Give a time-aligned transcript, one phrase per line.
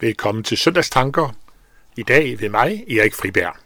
[0.00, 1.36] Velkommen til Søndagstanker.
[1.96, 3.56] I dag ved mig, Erik Friberg.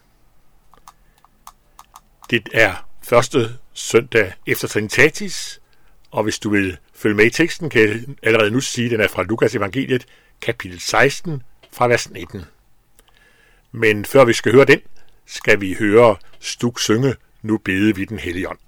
[2.30, 5.60] Det er første søndag efter Trinitatis,
[6.10, 9.00] og hvis du vil følge med i teksten, kan jeg allerede nu sige, at den
[9.00, 10.06] er fra Lukas evangeliet,
[10.40, 11.42] kapitel 16,
[11.72, 12.44] fra vers 19.
[13.72, 14.80] Men før vi skal høre den,
[15.26, 18.58] skal vi høre Stuk synge, nu bede vi den hellige ånd.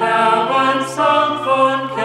[0.00, 1.97] Herrn, some von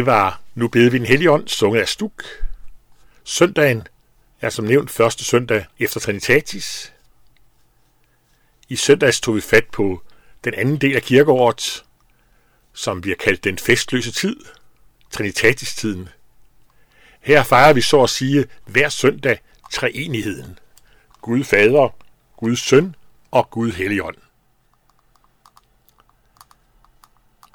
[0.00, 2.24] Det var Nu beder vi en hellig ånd, sunget af Stuk.
[3.24, 3.86] Søndagen
[4.40, 6.92] er som nævnt første søndag efter Trinitatis.
[8.68, 10.02] I søndags tog vi fat på
[10.44, 11.84] den anden del af kirkeåret,
[12.72, 14.36] som bliver kaldt den festløse tid,
[15.10, 16.08] Trinitatis-tiden.
[17.20, 19.38] Her fejrer vi så at sige hver søndag
[19.72, 20.58] treenigheden.
[21.20, 21.96] Gud Fader,
[22.36, 22.94] Gud Søn
[23.30, 24.16] og Gud Helligånd.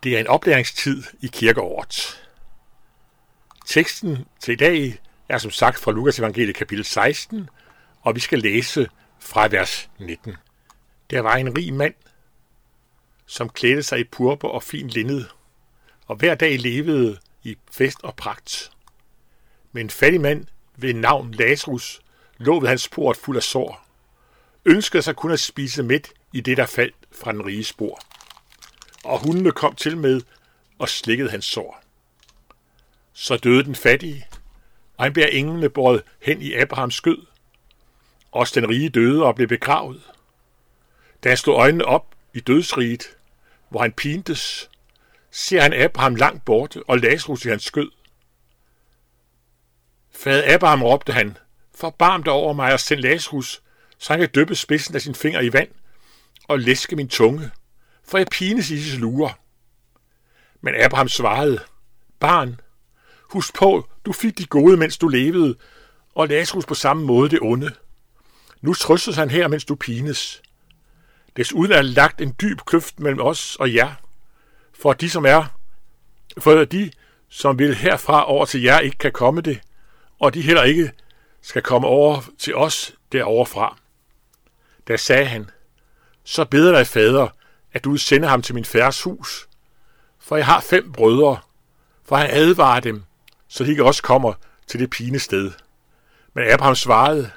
[0.04, 2.25] Det er en oplæringstid i kirkeåret.
[3.66, 5.00] Teksten til i dag
[5.30, 7.50] er som sagt fra Lukas evangeliet kapitel 16,
[8.02, 8.90] og vi skal læse
[9.20, 10.36] fra vers 19.
[11.10, 11.94] Der var en rig mand,
[13.26, 15.26] som klædte sig i purpur og fin linned,
[16.08, 18.72] og hver dag levede i fest og pragt.
[19.72, 20.46] Men en fattig mand
[20.76, 22.02] ved navn Lazarus
[22.38, 23.88] lå ved hans port fuld af sår,
[24.66, 28.00] ønskede sig kun at spise midt i det, der faldt fra den rige spor.
[29.04, 30.22] Og hundene kom til med
[30.80, 31.85] og slikkede hans sår.
[33.18, 34.28] Så døde den fattige,
[34.98, 37.18] og han bliver englene båret hen i Abrahams skød.
[38.32, 40.02] Også den rige døde og blev begravet.
[41.24, 43.18] Da han slog øjnene op i dødsriget,
[43.70, 44.70] hvor han pintes,
[45.32, 47.92] ser han Abraham langt borte og Lazarus i hans skød.
[50.12, 51.38] Fad Abraham råbte han,
[51.76, 53.62] forbarm dig over mig og send Lazarus,
[53.98, 55.70] så han kan døbe spidsen af sin finger i vand
[56.48, 57.52] og læske min tunge,
[58.04, 59.40] for jeg pines i disse lurer.
[60.62, 61.60] Men Abraham svarede,
[62.20, 62.60] barn,
[63.30, 65.56] Husk på, du fik de gode, mens du levede,
[66.16, 67.72] og Lazarus på samme måde det onde.
[68.62, 70.42] Nu trøstes han her, mens du pines.
[71.38, 73.94] Desuden er lagt en dyb kløft mellem os og jer,
[74.74, 75.46] for de som er,
[76.38, 76.92] for de,
[77.30, 79.62] som vil herfra over til jer, ikke kan komme det,
[80.20, 80.92] og de heller ikke
[81.42, 83.78] skal komme over til os deroverfra.
[84.88, 85.50] Da sagde han,
[86.24, 87.28] så beder dig, fader,
[87.74, 89.48] at du sender sende ham til min færs hus,
[90.20, 91.38] for jeg har fem brødre,
[92.06, 93.04] for han advarer dem,
[93.48, 94.34] så de ikke også kommer
[94.68, 95.52] til det pine sted.
[96.34, 97.32] Men Abraham svarede,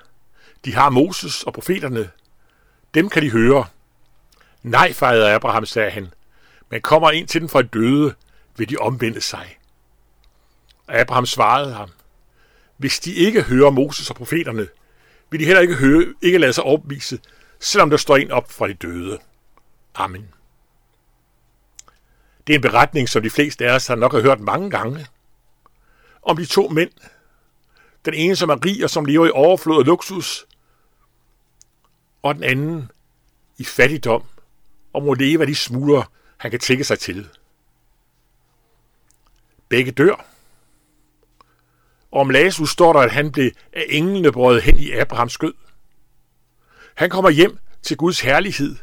[0.64, 2.10] de har Moses og profeterne.
[2.94, 3.66] Dem kan de høre.
[4.62, 6.08] Nej, fejrede Abraham, sagde han,
[6.70, 8.14] men kommer ind til den fra døde,
[8.56, 9.58] vil de omvende sig.
[10.88, 11.90] Abraham svarede ham,
[12.76, 14.68] hvis de ikke hører Moses og profeterne,
[15.30, 17.18] vil de heller ikke, høre, ikke lade sig opvise,
[17.60, 19.18] selvom der står en op fra de døde.
[19.94, 20.28] Amen.
[22.46, 25.06] Det er en beretning, som de fleste af os har nok har hørt mange gange.
[26.28, 26.90] Om de to mænd.
[28.04, 30.46] Den ene, som er rig og som lever i overflod og luksus.
[32.22, 32.90] Og den anden
[33.58, 34.22] i fattigdom
[34.92, 37.28] og må leve af de smuler, han kan tænke sig til.
[39.68, 40.24] Begge dør.
[42.10, 45.54] Og om Lazarus står der, at han blev af englene brød hen i Abrahams skød.
[46.94, 48.76] Han kommer hjem til Guds herlighed.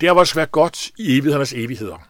[0.00, 2.08] Der hvor det skal være godt i evighedernes evigheder.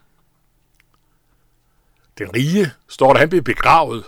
[2.18, 4.04] Den rige står der, han blev begravet.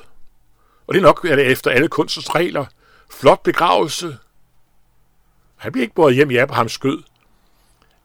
[0.87, 2.67] Og det er nok er det efter alle kunstens regler.
[3.11, 4.19] Flot begravelse.
[5.57, 7.03] Han bliver ikke båret hjem i Abrahams skød.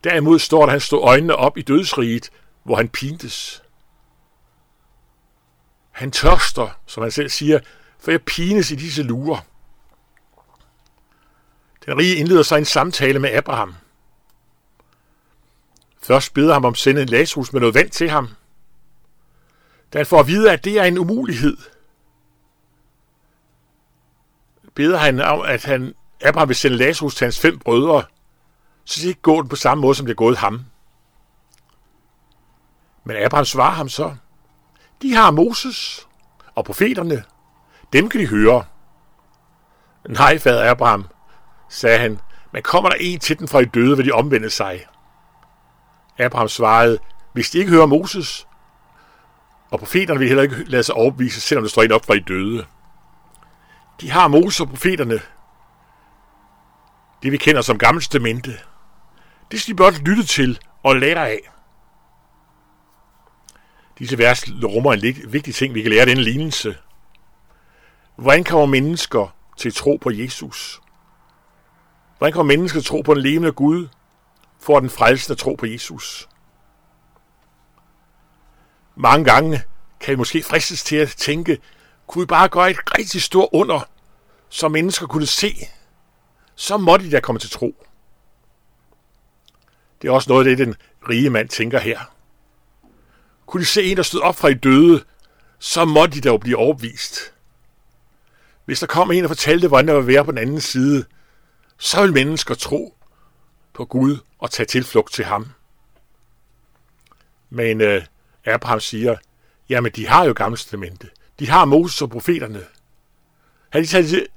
[0.03, 2.29] Derimod står der, at han stod øjnene op i dødsriget,
[2.63, 3.63] hvor han pintes.
[5.91, 7.59] Han tørster, som han selv siger,
[7.99, 9.39] for jeg pines i disse lurer.
[11.85, 13.75] Den rige indleder sig en samtale med Abraham.
[16.01, 18.29] Først beder ham om at sende en Lazarus med noget vand til ham.
[19.93, 21.57] Da han får at vide, at det er en umulighed,
[24.79, 25.93] beder han om, at han,
[26.25, 28.03] Abraham vil sende Lazarus til hans fem brødre,
[28.85, 30.65] så de ikke går på samme måde, som det er gået ham.
[33.03, 34.15] Men Abraham svarer ham så,
[35.01, 36.07] de har Moses
[36.55, 37.23] og profeterne,
[37.93, 38.63] dem kan de høre.
[40.09, 41.05] Nej, fader Abraham,
[41.69, 42.19] sagde han,
[42.53, 44.85] men kommer der en til den fra de døde, vil de omvende sig.
[46.17, 46.99] Abraham svarede,
[47.33, 48.47] hvis de ikke hører Moses,
[49.71, 52.19] og profeterne vil heller ikke lade sig overbevise, selvom det står en op fra de
[52.19, 52.65] døde.
[54.01, 55.19] De har Moses og profeterne,
[57.23, 58.59] det vi kender som gamle testamente.
[59.51, 61.39] Det skal de blot lytte til og lære af.
[63.99, 66.77] Disse vers rummer en vigtig ting, vi kan lære af denne lignelse–
[68.19, 70.81] Hvordan kommer mennesker til tro på Jesus?
[72.17, 73.87] Hvordan kommer mennesker til tro på en levende Gud,
[74.59, 76.29] for den frelsende tro på Jesus?
[78.95, 79.61] Mange gange
[79.99, 81.57] kan vi måske fristes til at tænke,
[82.09, 83.89] kunne vi bare gøre et rigtig stort under,
[84.49, 85.55] så mennesker kunne se,
[86.55, 87.85] så måtte de da komme til tro.
[90.01, 90.75] Det er også noget af det, den
[91.09, 91.99] rige mand tænker her.
[93.45, 95.03] Kunne de se en, der stod op fra de døde,
[95.59, 97.33] så måtte de da jo blive overbevist.
[98.65, 101.05] Hvis der kom en og fortalte, hvordan der var at være på den anden side,
[101.77, 102.97] så vil mennesker tro
[103.73, 105.51] på Gud og tage tilflugt til ham.
[107.49, 108.05] Men øh,
[108.45, 109.15] Abraham siger,
[109.69, 111.09] jamen de har jo gamle testamente.
[111.39, 112.65] De har Moses og profeterne.
[113.69, 114.27] Havde de taget det,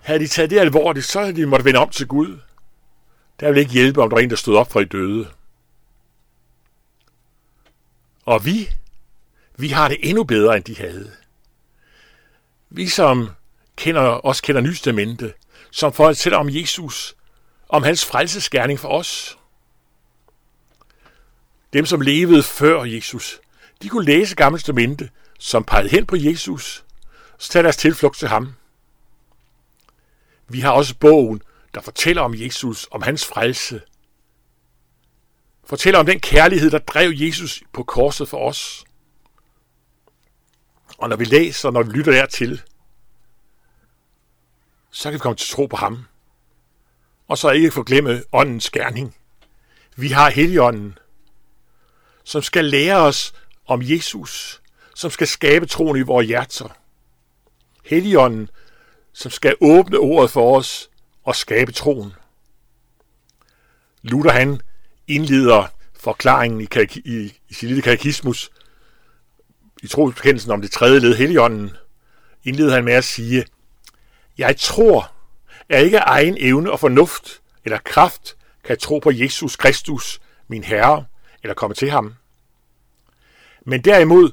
[0.00, 2.38] havde de taget det alvorligt, så havde de måtte vende om til Gud.
[3.40, 5.28] Der ville ikke hjælpe, om der var en, der stod op fra de døde.
[8.24, 8.68] Og vi,
[9.56, 11.12] vi har det endnu bedre, end de havde.
[12.70, 13.30] Vi som
[13.76, 15.32] kender, også kender Nystamente,
[15.70, 17.16] som fortæller om Jesus,
[17.68, 19.38] om hans frelsesgerning for os.
[21.72, 23.40] Dem, som levede før Jesus,
[23.82, 26.84] de kunne læse Gamle Testamente, som pegede hen på Jesus,
[27.38, 28.54] så tage deres tilflugt til ham.
[30.48, 31.42] Vi har også bogen,
[31.74, 33.82] der fortæller om Jesus, om hans frelse.
[35.64, 38.84] Fortæller om den kærlighed, der drev Jesus på korset for os.
[40.98, 42.62] Og når vi læser, når vi lytter dertil,
[44.90, 46.04] så kan vi komme til tro på ham.
[47.28, 49.16] Og så ikke forglemme åndens gerning.
[49.96, 50.98] Vi har Helligånden,
[52.24, 53.34] som skal lære os
[53.66, 54.59] om Jesus,
[55.00, 56.68] som skal skabe troen i vores hjerter.
[57.84, 58.50] Helligånden,
[59.12, 60.90] som skal åbne ordet for os
[61.24, 62.12] og skabe troen.
[64.02, 64.60] Luther han
[65.06, 66.68] indleder forklaringen i,
[67.04, 68.50] i, i sin lille katekismus
[69.82, 71.70] i trosbekendelsen om det tredje led Helligånden,
[72.44, 73.46] indleder han med at sige,
[74.38, 75.12] jeg tror,
[75.68, 81.04] at ikke egen evne og fornuft eller kraft kan tro på Jesus Kristus, min Herre,
[81.42, 82.14] eller komme til ham.
[83.66, 84.32] Men derimod,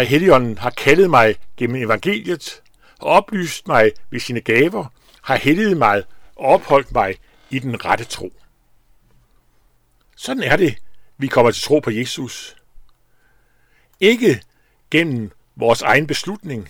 [0.00, 2.62] at Helligånden har kaldet mig gennem evangeliet
[2.98, 4.86] og oplyst mig ved sine gaver,
[5.22, 6.02] har helliget mig
[6.36, 7.16] og opholdt mig
[7.50, 8.32] i den rette tro.
[10.16, 10.76] Sådan er det,
[11.18, 12.56] vi kommer til tro på Jesus.
[14.00, 14.42] Ikke
[14.90, 16.68] gennem vores egen beslutning.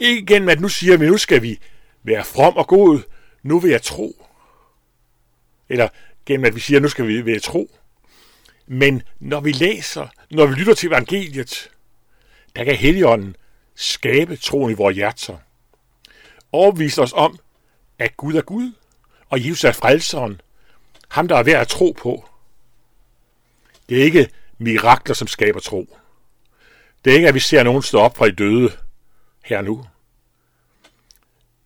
[0.00, 1.60] Ikke gennem, at nu siger vi, nu skal vi
[2.02, 3.00] være from og god,
[3.42, 4.26] nu vil jeg tro.
[5.68, 5.88] Eller
[6.26, 7.70] gennem, at vi siger, nu skal vi være tro.
[8.66, 11.70] Men når vi læser, når vi lytter til evangeliet,
[12.56, 13.36] der kan Helligånden
[13.74, 15.36] skabe troen i vores hjerter.
[16.52, 17.38] Overbevise os om,
[17.98, 18.72] at Gud er Gud,
[19.30, 20.40] og Jesus er frelseren,
[21.08, 22.28] ham der er værd at tro på.
[23.88, 25.98] Det er ikke mirakler, som skaber tro.
[27.04, 28.72] Det er ikke, at vi ser nogen stå op fra de døde
[29.44, 29.86] her nu.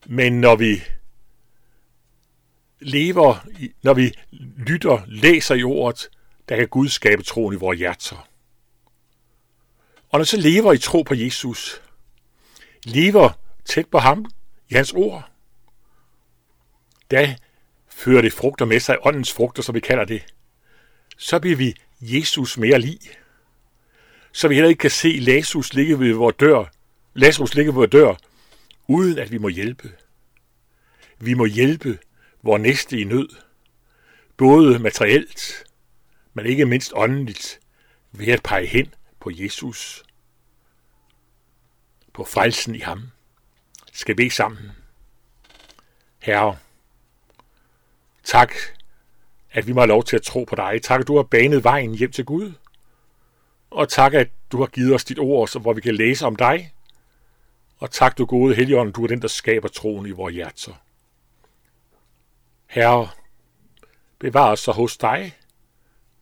[0.07, 0.83] Men når vi
[2.80, 3.47] lever,
[3.83, 4.14] når vi
[4.57, 6.11] lytter, læser i ordet,
[6.49, 8.27] der kan Gud skabe troen i vores hjerter.
[10.10, 11.82] Og når så lever i tro på Jesus,
[12.84, 13.30] lever
[13.64, 14.24] tæt på ham
[14.68, 15.30] i hans ord,
[17.10, 17.36] da
[17.88, 20.24] fører det frugter med sig, åndens frugter, som vi kalder det,
[21.16, 23.00] så bliver vi Jesus mere lig.
[24.32, 26.64] Så vi heller ikke kan se Lazarus ligge ved vores dør,
[27.14, 28.14] Lazarus ligge ved vores dør,
[28.86, 29.92] uden at vi må hjælpe.
[31.18, 31.98] Vi må hjælpe
[32.42, 33.28] vores næste i nød,
[34.36, 35.64] både materielt,
[36.34, 37.60] men ikke mindst åndeligt,
[38.12, 38.94] ved at pege hen
[39.28, 40.04] på Jesus,
[42.12, 43.11] på frelsen i ham.
[43.92, 44.70] Skal vi sammen?
[46.18, 46.58] Herre,
[48.25, 48.52] tak,
[49.50, 50.82] at vi må have lov til at tro på dig.
[50.82, 52.52] Tak, at du har banet vejen hjem til Gud.
[53.70, 56.37] Og tak, at du har givet os dit ord, så hvor vi kan læse om
[56.37, 56.73] dig.
[57.78, 60.73] Og tak, du gode Helligånd, du er den, der skaber troen i vores hjerter.
[62.66, 63.08] Herre,
[64.18, 65.37] bevar os så hos dig,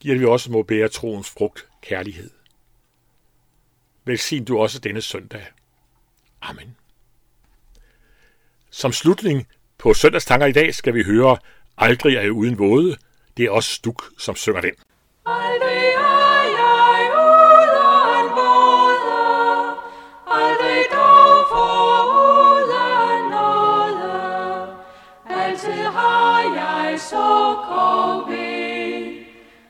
[0.00, 2.35] giver vi også må bære troens frugt, kærlighed.
[4.06, 5.46] Velsign du også denne søndag.
[6.42, 6.76] Amen.
[8.70, 9.48] Som slutning
[9.78, 11.36] på søndagstanker i dag skal vi høre
[11.78, 12.96] Aldrig er jeg uden våde.
[13.36, 14.72] Det er også Stuk, som synger den.
[15.26, 19.76] Aldrig er jeg uden våde,
[20.26, 24.76] aldrig dog foruden nåde.
[25.26, 29.24] Altid har jeg så og ved,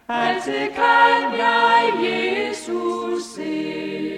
[0.08, 4.15] altid kan jeg Jesus se.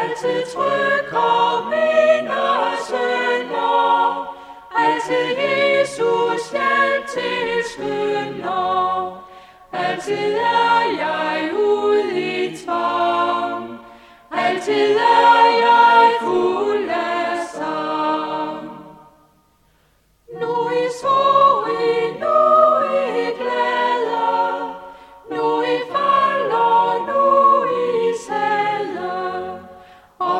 [0.00, 2.42] Altid trykker mine
[2.88, 4.36] sønder,
[4.76, 9.26] altid Jesus hjælp til skynder.
[9.72, 13.80] Altid er jeg ude i tvang,
[14.32, 15.39] altid er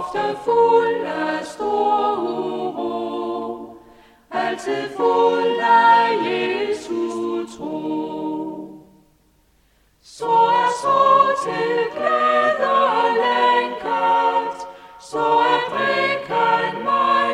[0.01, 3.77] ofte fuld af stor uro,
[4.31, 7.77] altid fuld af Jesu tro.
[10.03, 10.31] Så
[10.61, 11.01] er så
[11.45, 14.57] til glæde lænket,
[15.01, 17.33] så er drikken mig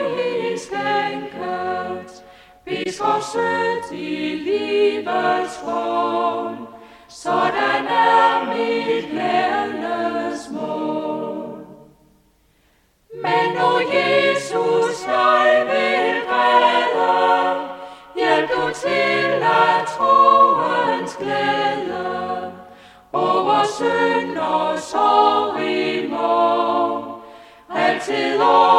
[0.53, 2.25] i skænket.
[2.65, 6.57] biskop sødt i livets skål,
[7.09, 9.46] sådan er mit glædes
[28.47, 28.76] Lord.